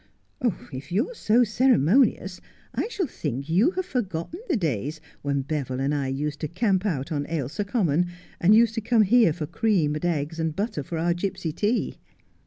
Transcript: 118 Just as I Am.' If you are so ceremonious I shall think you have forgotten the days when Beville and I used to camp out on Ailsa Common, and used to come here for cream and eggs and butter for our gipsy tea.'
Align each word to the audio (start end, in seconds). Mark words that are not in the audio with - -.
118 0.39 0.39
Just 0.41 0.41
as 0.41 0.41
I 0.41 0.47
Am.' 0.47 0.77
If 0.79 0.91
you 0.91 1.11
are 1.11 1.13
so 1.13 1.43
ceremonious 1.43 2.41
I 2.73 2.87
shall 2.87 3.05
think 3.05 3.47
you 3.49 3.69
have 3.75 3.85
forgotten 3.85 4.39
the 4.49 4.57
days 4.57 4.99
when 5.21 5.43
Beville 5.43 5.79
and 5.79 5.93
I 5.93 6.07
used 6.07 6.39
to 6.39 6.47
camp 6.47 6.87
out 6.87 7.11
on 7.11 7.27
Ailsa 7.29 7.63
Common, 7.65 8.07
and 8.39 8.55
used 8.55 8.73
to 8.73 8.81
come 8.81 9.03
here 9.03 9.31
for 9.31 9.45
cream 9.45 9.93
and 9.93 10.03
eggs 10.03 10.39
and 10.39 10.55
butter 10.55 10.81
for 10.81 10.97
our 10.97 11.13
gipsy 11.13 11.51
tea.' 11.51 11.97